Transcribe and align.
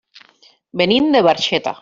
Venim 0.83 1.13
de 1.17 1.23
Barxeta. 1.29 1.79